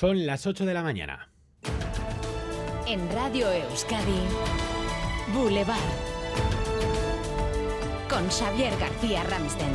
[0.00, 1.28] Son las 8 de la mañana.
[2.88, 4.22] En Radio Euskadi,
[5.34, 5.76] Boulevard.
[8.08, 9.68] Con Xavier García Ramsten.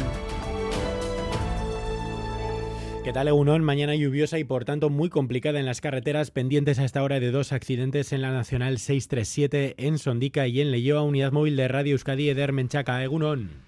[3.04, 3.64] ¿Qué tal, Egunon?
[3.64, 7.30] Mañana lluviosa y por tanto muy complicada en las carreteras, pendientes a esta hora de
[7.30, 11.92] dos accidentes en la Nacional 637 en Sondica y en Leyoa, unidad móvil de Radio
[11.92, 13.04] Euskadi Eder Menchaca.
[13.04, 13.65] Egunon.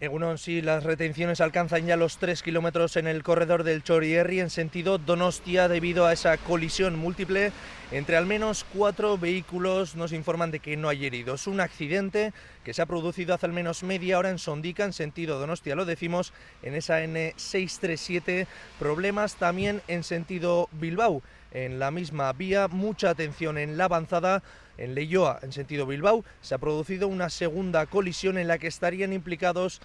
[0.00, 4.48] Egunon, sí, las retenciones alcanzan ya los 3 kilómetros en el corredor del Chorierri en
[4.48, 7.52] sentido Donostia debido a esa colisión múltiple
[7.92, 9.96] entre al menos cuatro vehículos.
[9.96, 11.46] Nos informan de que no hay heridos.
[11.46, 12.32] Un accidente
[12.64, 15.84] que se ha producido hace al menos media hora en Sondica en sentido Donostia, lo
[15.84, 16.32] decimos,
[16.62, 18.46] en esa N637.
[18.78, 21.20] Problemas también en sentido Bilbao.
[21.52, 24.42] En la misma vía, mucha atención en la avanzada
[24.78, 29.12] en Leyoa, en sentido Bilbao, se ha producido una segunda colisión en la que estarían
[29.12, 29.80] implicados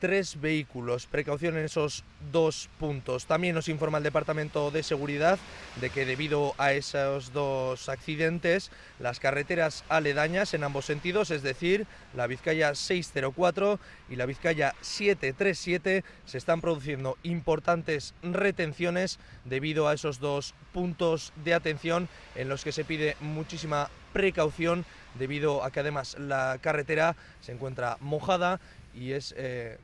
[0.00, 1.06] tres vehículos.
[1.06, 3.26] Precaución en esos dos puntos.
[3.26, 5.38] También nos informa el Departamento de Seguridad
[5.80, 11.86] de que debido a esos dos accidentes, las carreteras aledañas en ambos sentidos, es decir,
[12.16, 20.18] la Vizcaya 604 y la Vizcaya 737, se están produciendo importantes retenciones debido a esos
[20.18, 24.84] dos puntos de atención en los que se pide muchísima precaución
[25.18, 28.60] debido a que además la carretera se encuentra mojada
[28.94, 29.78] y es eh,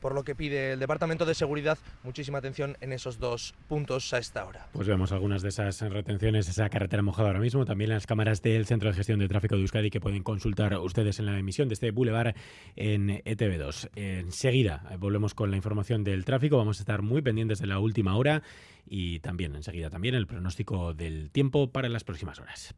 [0.00, 4.18] por lo que pide el Departamento de Seguridad muchísima atención en esos dos puntos a
[4.18, 4.68] esta hora.
[4.72, 8.66] Pues vemos algunas de esas retenciones, esa carretera mojada ahora mismo, también las cámaras del
[8.66, 11.74] Centro de Gestión de Tráfico de Euskadi que pueden consultar ustedes en la emisión de
[11.74, 12.34] este Boulevard
[12.76, 13.90] en ETV2.
[13.94, 18.16] Enseguida volvemos con la información del tráfico, vamos a estar muy pendientes de la última
[18.16, 18.42] hora
[18.86, 22.74] y también enseguida también el pronóstico del tiempo para las próximas horas.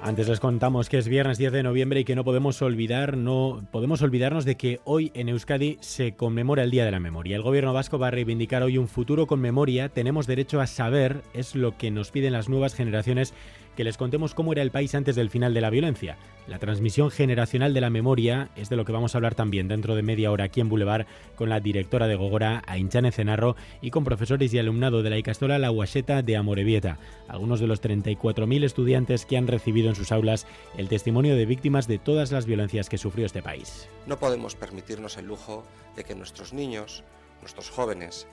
[0.00, 3.66] Antes les contamos que es viernes 10 de noviembre y que no podemos olvidar, no
[3.72, 7.34] podemos olvidarnos de que hoy en Euskadi se conmemora el Día de la Memoria.
[7.34, 9.88] El gobierno vasco va a reivindicar hoy un futuro con memoria.
[9.88, 13.34] Tenemos derecho a saber, es lo que nos piden las nuevas generaciones
[13.78, 16.16] que les contemos cómo era el país antes del final de la violencia.
[16.48, 19.94] La transmisión generacional de la memoria es de lo que vamos a hablar también dentro
[19.94, 21.06] de media hora aquí en Boulevard
[21.36, 25.60] con la directora de Gogora, Ainchane Cenarro, y con profesores y alumnado de la Icastola
[25.60, 30.48] La Guacheta de Amorebieta, algunos de los 34.000 estudiantes que han recibido en sus aulas
[30.76, 33.88] el testimonio de víctimas de todas las violencias que sufrió este país.
[34.08, 35.62] No podemos permitirnos el lujo
[35.94, 37.04] de que nuestros niños,
[37.42, 38.26] nuestros jóvenes,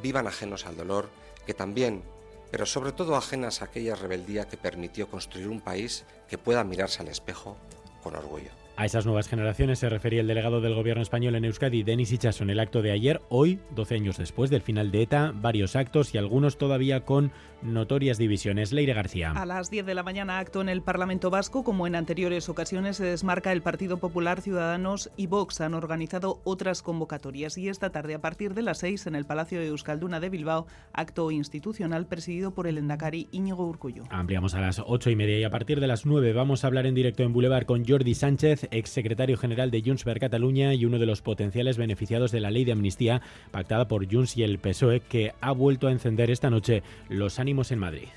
[0.00, 1.08] vivan ajenos al dolor
[1.44, 2.04] que también
[2.52, 7.00] pero sobre todo ajenas a aquella rebeldía que permitió construir un país que pueda mirarse
[7.00, 7.56] al espejo
[8.02, 8.61] con orgullo.
[8.74, 12.42] A esas nuevas generaciones se refería el delegado del gobierno español en Euskadi, Denis Ichaso,
[12.42, 13.20] en el acto de ayer.
[13.28, 18.16] Hoy, 12 años después del final de ETA, varios actos y algunos todavía con notorias
[18.16, 18.72] divisiones.
[18.72, 19.32] Leire García.
[19.32, 21.64] A las 10 de la mañana, acto en el Parlamento Vasco.
[21.64, 25.60] Como en anteriores ocasiones, se desmarca el Partido Popular Ciudadanos y Vox.
[25.60, 27.58] Han organizado otras convocatorias.
[27.58, 30.66] Y esta tarde, a partir de las 6, en el Palacio de Euskalduna de Bilbao,
[30.94, 34.04] acto institucional presidido por el Endacari Íñigo Urcullo.
[34.10, 36.86] Ampliamos a las 8 y media y a partir de las 9 vamos a hablar
[36.86, 40.84] en directo en Boulevard con Jordi Sánchez ex secretario general de Junts per Cataluña y
[40.84, 44.58] uno de los potenciales beneficiados de la ley de amnistía pactada por Junts y el
[44.58, 48.08] PSOE, que ha vuelto a encender esta noche los ánimos en Madrid.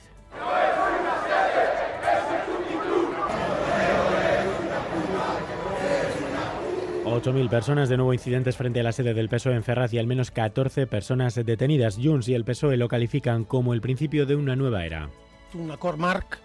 [7.34, 10.06] Mil personas de nuevo incidentes frente a la sede del PSOE en Ferraz y al
[10.06, 11.98] menos 14 personas detenidas.
[11.98, 15.10] Junts y el PSOE lo califican como el principio de una nueva era.
[15.54, 16.45] Un acord marc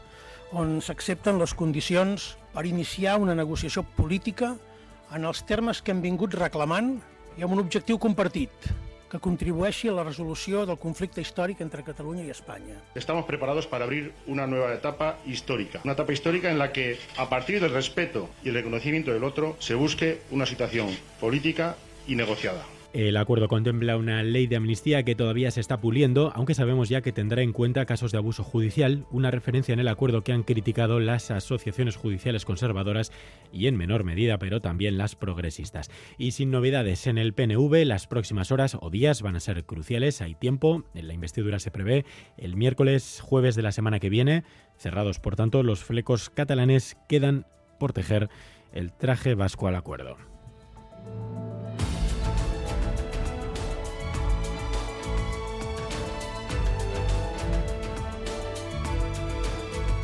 [0.53, 4.57] on s'accepten les condicions per iniciar una negociació política
[5.15, 6.97] en els termes que hem vingut reclamant
[7.39, 8.51] i amb un objectiu compartit,
[9.11, 12.79] que contribueixi a la resolució del conflicte històric entre Catalunya y España.
[12.95, 17.29] Estamos preparados para abrir una nueva etapa histórica, una etapa histórica en la que, a
[17.29, 20.89] partir del respeto y el reconocimiento del otro, se busque una situación
[21.21, 22.65] política y negociada.
[22.93, 27.03] El acuerdo contempla una ley de amnistía que todavía se está puliendo, aunque sabemos ya
[27.03, 30.43] que tendrá en cuenta casos de abuso judicial, una referencia en el acuerdo que han
[30.43, 33.13] criticado las asociaciones judiciales conservadoras
[33.53, 35.89] y en menor medida, pero también las progresistas.
[36.19, 40.21] Y sin novedades en el PNV, las próximas horas o días van a ser cruciales,
[40.21, 42.05] hay tiempo, en la investidura se prevé
[42.39, 44.43] el miércoles, jueves de la semana que viene,
[44.77, 47.47] cerrados por tanto los flecos catalanes quedan
[47.79, 48.31] por tejer
[48.73, 50.30] el traje vasco al acuerdo.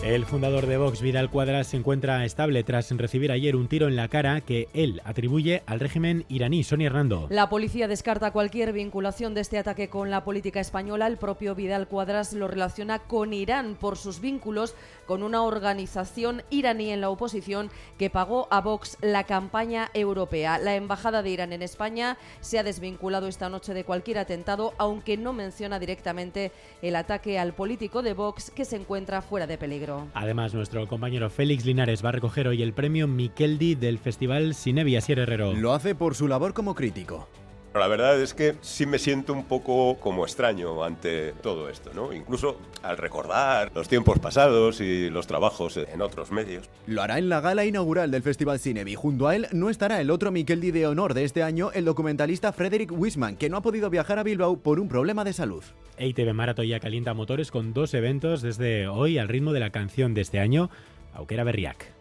[0.06, 3.96] El fundador de Vox, Vidal Cuadras, se encuentra estable tras recibir ayer un tiro en
[3.96, 6.62] la cara que él atribuye al régimen iraní.
[6.62, 7.26] Sonia Hernando.
[7.28, 11.08] La policía descarta cualquier vinculación de este ataque con la política española.
[11.08, 14.76] El propio Vidal Cuadras lo relaciona con Irán por sus vínculos
[15.06, 17.68] con una organización iraní en la oposición
[17.98, 20.58] que pagó a Vox la campaña europea.
[20.58, 25.16] La embajada de Irán en España se ha desvinculado esta noche de cualquier atentado, aunque
[25.16, 29.95] no menciona directamente el ataque al político de Vox que se encuentra fuera de peligro.
[30.14, 34.96] Además, nuestro compañero Félix Linares va a recoger hoy el premio Miqueldi del Festival Cinevi
[34.96, 35.52] Asier Herrero.
[35.54, 37.28] Lo hace por su labor como crítico.
[37.75, 42.10] La verdad es que sí me siento un poco como extraño ante todo esto, ¿no?
[42.10, 46.70] Incluso al recordar los tiempos pasados y los trabajos en otros medios.
[46.87, 48.94] Lo hará en la gala inaugural del Festival Cinevi.
[48.94, 52.52] Junto a él no estará el otro Miqueldi de honor de este año, el documentalista
[52.52, 55.62] Frederick Wisman, que no ha podido viajar a Bilbao por un problema de salud.
[55.98, 60.14] EITV Marato ya calienta motores con dos eventos desde hoy al ritmo de la canción
[60.14, 60.70] de este año,
[61.14, 61.95] Auquera Berriac.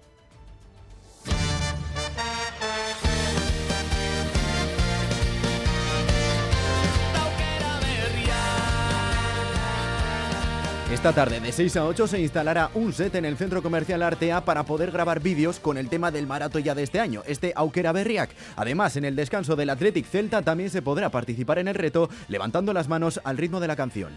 [10.92, 14.46] Esta tarde de 6 a 8 se instalará un set en el centro comercial Artea
[14.46, 17.92] para poder grabar vídeos con el tema del maratón ya de este año, este Auquera
[17.92, 18.30] Berriac.
[18.56, 22.72] Además, en el descanso del Athletic Celta también se podrá participar en el reto levantando
[22.72, 24.12] las manos al ritmo de la canción.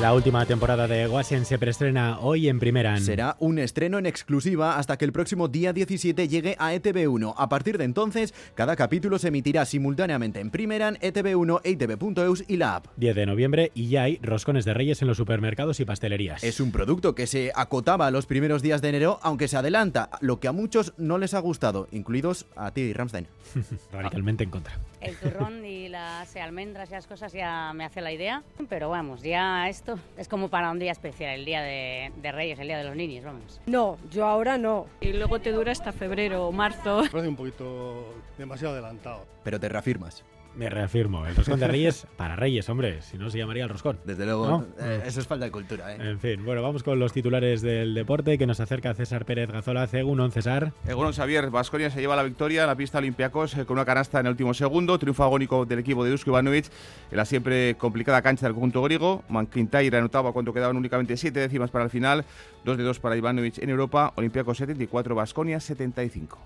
[0.00, 3.00] La última temporada de Guasien se preestrena hoy en Primeran.
[3.00, 7.34] Será un estreno en exclusiva hasta que el próximo día 17 llegue a ETV1.
[7.36, 12.76] A partir de entonces, cada capítulo se emitirá simultáneamente en Primeran, ETV1, ETV.eus y la
[12.76, 12.86] app.
[12.96, 16.44] 10 de noviembre y ya hay roscones de reyes en los supermercados y pastelerías.
[16.44, 20.10] Es un producto que se acotaba a los primeros días de enero, aunque se adelanta,
[20.20, 23.26] lo que a muchos no les ha gustado, incluidos a ti, Ramstein.
[23.92, 24.78] Radicalmente en contra.
[25.00, 29.22] El turrón y las almendras y las cosas ya me hace la idea, pero vamos,
[29.22, 32.78] ya esto es como para un día especial, el día de, de Reyes, el día
[32.78, 33.60] de los niños, vamos.
[33.66, 34.86] No, yo ahora no.
[35.00, 37.02] Y luego te dura hasta febrero o marzo.
[37.02, 39.26] Me parece un poquito demasiado adelantado.
[39.44, 40.24] Pero te reafirmas.
[40.56, 43.98] Me reafirmo, el roscón de Reyes para Reyes, hombre, si no se llamaría el roscón.
[44.04, 44.66] Desde luego, ¿No?
[44.80, 45.94] eh, eso es falta de cultura.
[45.94, 45.98] ¿eh?
[46.00, 49.86] En fin, bueno, vamos con los titulares del deporte que nos acerca César Pérez Gazola,
[49.86, 50.72] Cegunon César.
[50.86, 54.18] Egunon Xavier, Vasconia se lleva la victoria en la pista Olympiacos eh, con una canasta
[54.18, 56.66] en el último segundo, triunfo agónico del equipo de Dusko Ivanovic
[57.10, 59.22] en la siempre complicada cancha del conjunto griego.
[59.28, 62.24] McIntyre anotaba cuando quedaban únicamente siete décimas para el final,
[62.64, 66.36] dos de dos para Ivanovic en Europa, Olympiacos 74, Vasconia 75.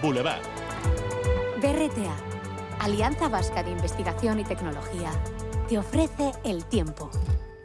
[0.00, 0.40] Boulevard.
[1.60, 2.16] BRTA,
[2.78, 5.10] Alianza Vasca de Investigación y Tecnología,
[5.68, 7.10] te ofrece el tiempo.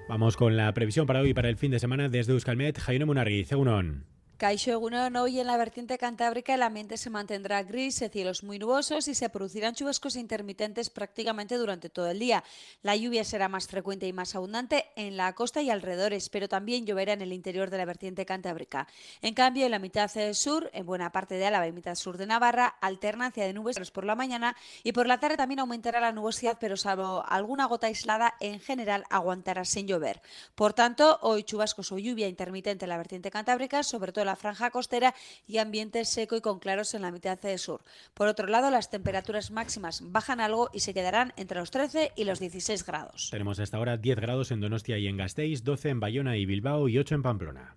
[0.10, 3.06] Vamos con la previsión para hoy y para el fin de semana desde Euskalmet, Jaime
[3.06, 4.13] Munarri, Cegunon.
[4.38, 8.58] Caixo Egunon, hoy en la vertiente cantábrica el ambiente se mantendrá gris, de cielos muy
[8.58, 12.44] nubosos y se producirán chubascos intermitentes prácticamente durante todo el día.
[12.82, 16.86] La lluvia será más frecuente y más abundante en la costa y alrededores, pero también
[16.86, 18.88] lloverá en el interior de la vertiente cantábrica.
[19.22, 22.26] En cambio, en la mitad sur, en buena parte de Álava y mitad sur de
[22.26, 26.58] Navarra, alternancia de nubes por la mañana y por la tarde también aumentará la nubosidad,
[26.60, 30.22] pero salvo alguna gota aislada, en general aguantará sin llover.
[30.56, 34.70] Por tanto, hoy chubascos o lluvia intermitente en la vertiente cantábrica, sobre todo la franja
[34.72, 35.14] costera
[35.48, 37.82] y ambiente seco y con claros en la mitad de sur.
[38.14, 42.24] Por otro lado, las temperaturas máximas bajan algo y se quedarán entre los 13 y
[42.24, 43.30] los 16 grados.
[43.32, 46.88] Tenemos hasta ahora 10 grados en Donostia y en Gasteiz, 12 en Bayona y Bilbao
[46.90, 47.76] y 8 en Pamplona.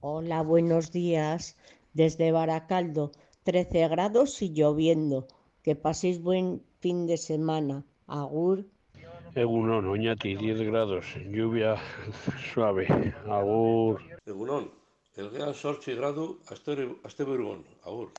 [0.00, 1.56] Hola, buenos días.
[1.92, 3.12] Desde Baracaldo,
[3.44, 5.28] 13 grados y lloviendo.
[5.62, 7.84] Que paséis buen fin de semana.
[8.06, 8.66] Agur.
[9.34, 11.76] Egunon, Oñati, 10 grados, lluvia
[12.52, 12.86] suave.
[13.26, 14.00] Agur.
[14.26, 14.70] Egunon,
[15.16, 18.10] elgean sortzi gradu, aste burgon, agur.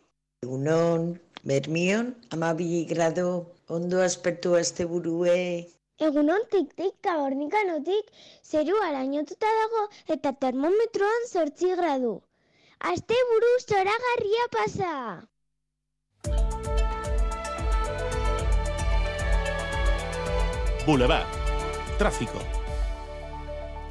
[0.43, 3.27] Egunon, bermion, amabi grado,
[3.67, 5.65] ondo aspertu aste burue.
[6.07, 8.11] Egunon tik-tik tabornikanotik
[8.43, 9.83] zerua lainotuta dago
[10.17, 12.17] eta termometroan zortzi gradu.
[12.91, 14.91] Aste buru zoragarria pasa!
[20.85, 21.25] Boulevard.
[21.97, 22.64] Tráfico.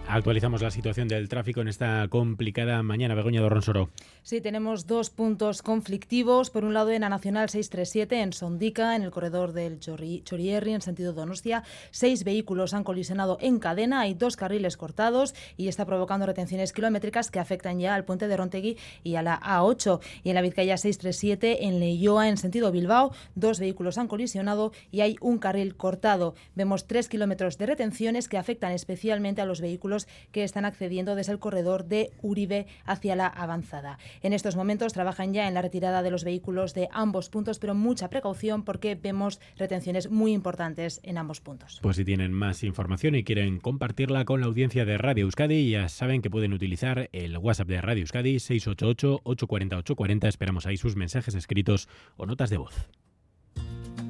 [0.07, 3.15] Actualizamos la situación del tráfico en esta complicada mañana.
[3.15, 3.89] Begoña Dorronsoro.
[4.23, 6.51] Sí, tenemos dos puntos conflictivos.
[6.51, 10.83] Por un lado, en la Nacional 637, en Sondica, en el corredor del Chorierri, en
[10.83, 14.01] sentido Donostia, seis vehículos han colisionado en cadena.
[14.01, 18.37] Hay dos carriles cortados y está provocando retenciones kilométricas que afectan ya al puente de
[18.37, 20.01] Rontegui y a la A8.
[20.23, 25.01] Y en la Vizcaya 637, en Leioa, en sentido Bilbao, dos vehículos han colisionado y
[25.01, 26.35] hay un carril cortado.
[26.55, 29.94] Vemos tres kilómetros de retenciones que afectan especialmente a los vehículos
[30.33, 33.99] que están accediendo desde el corredor de Uribe hacia la avanzada.
[34.23, 37.75] En estos momentos trabajan ya en la retirada de los vehículos de ambos puntos, pero
[37.75, 41.79] mucha precaución porque vemos retenciones muy importantes en ambos puntos.
[41.83, 45.89] Pues si tienen más información y quieren compartirla con la audiencia de Radio Euskadi, ya
[45.89, 50.29] saben que pueden utilizar el WhatsApp de Radio Euskadi 688 840 840.
[50.29, 52.89] Esperamos ahí sus mensajes escritos o notas de voz.